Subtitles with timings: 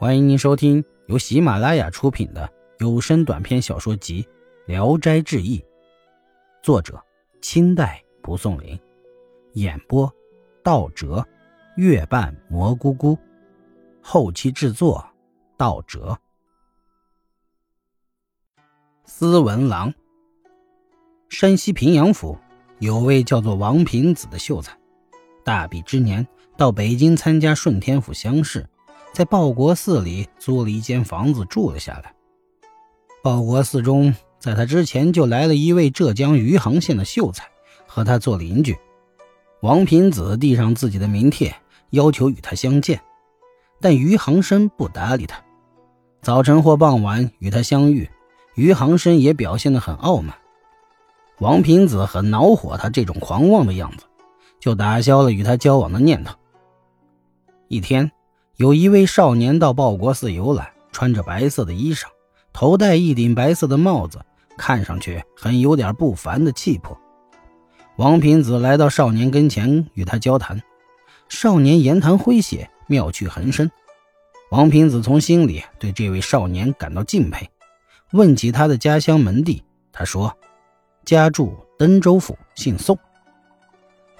[0.00, 4.22] 欢迎您收听由喜马拉雅出品的有声短篇小说集
[4.64, 5.58] 《聊斋志异》，
[6.62, 6.98] 作者
[7.42, 8.80] 清代蒲松龄，
[9.52, 10.10] 演播
[10.64, 11.22] 道哲、
[11.76, 13.18] 月半蘑菇菇，
[14.00, 15.06] 后期制作
[15.58, 16.18] 道哲。
[19.04, 19.92] 斯文郎，
[21.28, 22.38] 山西平阳府
[22.78, 24.74] 有位叫做王平子的秀才，
[25.44, 26.26] 大比之年
[26.56, 28.66] 到北京参加顺天府乡试。
[29.12, 32.14] 在报国寺里租了一间房子住了下来。
[33.22, 37.48] 报国寺中，在他之前就来了一位浙江余杭县的秀才，
[37.86, 38.78] 和他做邻居。
[39.62, 41.54] 王平子递上自己的名帖，
[41.90, 43.00] 要求与他相见，
[43.80, 45.42] 但余杭生不搭理他。
[46.22, 48.08] 早晨或傍晚与他相遇，
[48.54, 50.34] 余杭生也表现得很傲慢。
[51.40, 54.04] 王平子很恼火他这种狂妄的样子，
[54.60, 56.34] 就打消了与他交往的念头。
[57.68, 58.10] 一天。
[58.60, 62.04] 有一位少年到报国寺游览，穿着白色的衣裳，
[62.52, 64.20] 头戴一顶白色的帽子，
[64.58, 66.94] 看上去很有点不凡的气魄。
[67.96, 70.60] 王平子来到少年跟前，与他交谈。
[71.30, 73.70] 少年言谈诙谐，妙趣横生。
[74.50, 77.48] 王平子从心里对这位少年感到敬佩，
[78.12, 79.64] 问起他的家乡门第。
[79.90, 80.36] 他说
[81.06, 82.98] ：“家住登州府，姓宋。”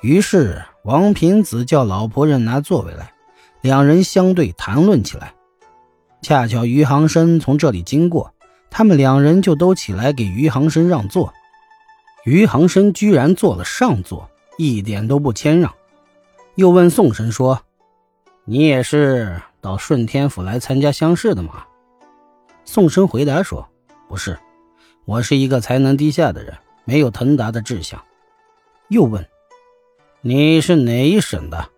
[0.00, 3.12] 于是王平子叫老仆人拿座位来。
[3.62, 5.34] 两人相对谈论起来，
[6.22, 8.32] 恰巧余杭生从这里经过，
[8.70, 11.32] 他们两人就都起来给余杭生让座。
[12.24, 15.74] 余杭生居然坐了上座，一点都不谦让。
[16.54, 17.60] 又问宋生说
[18.44, 21.64] ：“你也是到顺天府来参加乡试的吗？”
[22.66, 23.66] 宋生回答说
[24.08, 24.38] ：“不是，
[25.06, 28.02] 我是一个才能低下的人，没有腾达的志向。”
[28.88, 29.26] 又问
[30.20, 31.70] ：“你是哪一省的？”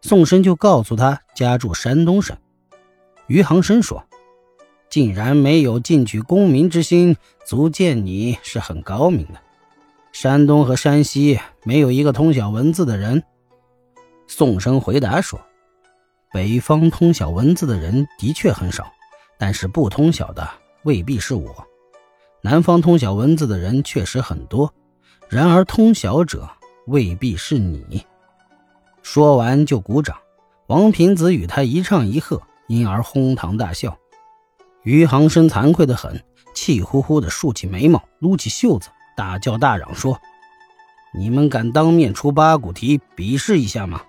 [0.00, 2.36] 宋生就告诉他家住山东省。
[3.26, 4.04] 余杭生说
[4.88, 9.40] ：“竟然没有进取功名之心，足见你是很高明的。
[10.12, 13.22] 山东和山西没有一个通晓文字的人。”
[14.26, 15.40] 宋生回答说
[16.32, 18.90] ：“北方通晓文字的人的确很少，
[19.38, 20.48] 但是不通晓的
[20.84, 21.66] 未必是我。
[22.40, 24.72] 南方通晓文字的人确实很多，
[25.28, 26.48] 然而通晓者
[26.86, 28.06] 未必是你。”
[29.10, 30.18] 说完就鼓掌，
[30.66, 33.96] 王平子与他一唱一和，因而哄堂大笑。
[34.82, 40.20] 余杭生惭愧的很，气呼呼地竖起眉毛，撸起袖子，大叫大嚷说
[41.18, 44.02] ：“你们敢当面出八股题，比试一下吗？”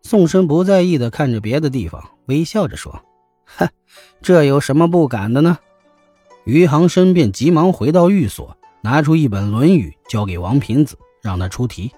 [0.00, 2.98] 宋生不在意地看着别的地方，微笑着说
[3.44, 3.68] ：“哼，
[4.22, 5.58] 这有什么不敢的呢？”
[6.46, 11.92] 余杭生便急忙回到寓所，拿出一本《论语》，交给王平子，让他出题。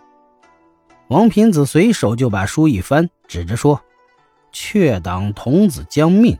[1.14, 3.80] 王平子随手就把书一翻，指着说
[4.50, 6.36] ：“却党童子将命。”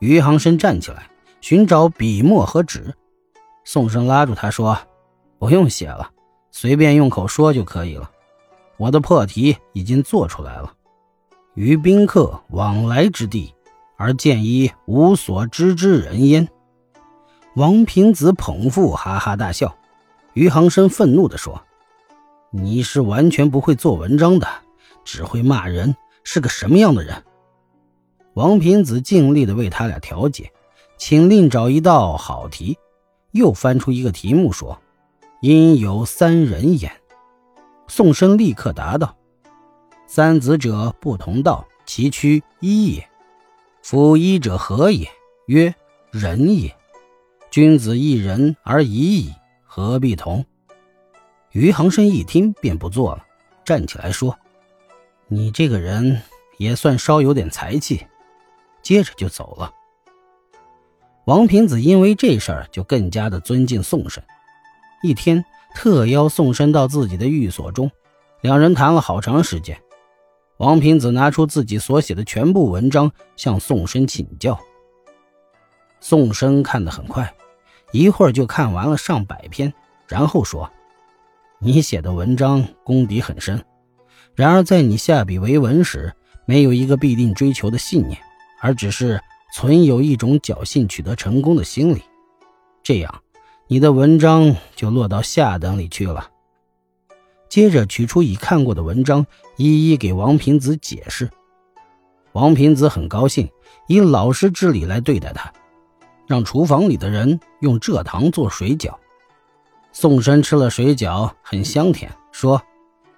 [0.00, 1.10] 余杭生站起来
[1.42, 2.94] 寻找笔墨和纸，
[3.66, 4.78] 宋生拉住他说
[5.38, 6.10] ：“不用写了，
[6.50, 8.10] 随便用口说就可以了。
[8.78, 10.72] 我的破题已经做出来了。
[11.52, 13.54] 于宾客往来之地，
[13.98, 16.48] 而见一无所知之人焉。”
[17.56, 19.76] 王平子捧腹哈哈大笑。
[20.32, 21.62] 余杭生愤怒地说。
[22.50, 24.46] 你是完全不会做文章的，
[25.04, 27.22] 只会骂人，是个什么样的人？
[28.34, 30.52] 王平子尽力的为他俩调解，
[30.96, 32.76] 请另找一道好题，
[33.32, 34.80] 又翻出一个题目说
[35.40, 36.90] ：“因有三人言。”
[37.88, 39.16] 宋生立刻答道
[40.06, 43.08] ：“三子者不同道，其趋一也。
[43.82, 45.08] 夫一者何也？
[45.46, 45.74] 曰
[46.10, 46.74] 仁也。
[47.50, 49.32] 君子一人而已矣，
[49.64, 50.44] 何必同？”
[51.56, 53.24] 余杭生一听便不做了，
[53.64, 54.38] 站起来说
[55.26, 56.20] ：“你这个人
[56.58, 58.06] 也算稍有点才气。”
[58.84, 59.72] 接着就走了。
[61.24, 64.22] 王平子因为这事儿就更加的尊敬宋生，
[65.02, 65.42] 一天
[65.74, 67.90] 特邀宋生到自己的寓所中，
[68.42, 69.80] 两人谈了好长时间。
[70.58, 74.60] 王平子拿出自己所写的全部文章向宋生请教。
[76.00, 77.34] 宋生看得很快，
[77.92, 79.72] 一会儿就看完了上百篇，
[80.06, 80.70] 然后说。
[81.66, 83.60] 你写的文章功底很深，
[84.36, 86.14] 然而在你下笔为文时，
[86.44, 88.16] 没有一个必定追求的信念，
[88.60, 89.20] 而只是
[89.52, 92.02] 存有一种侥幸取得成功的心理，
[92.84, 93.20] 这样
[93.66, 96.30] 你的文章就落到下等里去了。
[97.48, 99.26] 接着取出已看过的文章，
[99.56, 101.28] 一一给王平子解释。
[102.30, 103.50] 王平子很高兴，
[103.88, 105.52] 以老师之礼来对待他，
[106.28, 108.94] 让厨房里的人用蔗糖做水饺。
[109.98, 112.62] 宋生吃了水饺，很香甜，说：“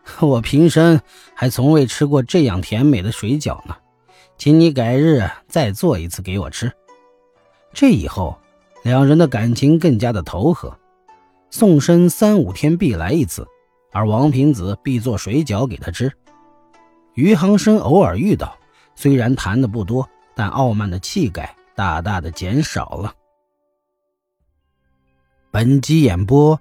[0.23, 1.01] 我平生
[1.35, 3.77] 还从未吃过这样甜美的水饺呢。
[4.37, 6.71] 请你改日再做一次给我吃。
[7.73, 8.39] 这以后，
[8.85, 10.79] 两人的感情更加的投合。
[11.51, 13.45] 宋生三五天必来一次，
[13.91, 16.13] 而王平子必做水饺给他吃。
[17.15, 18.57] 余杭生偶尔遇到，
[18.95, 23.13] 虽然谈的不多，但傲慢的气概大大的减少了。
[25.51, 26.61] 本集演播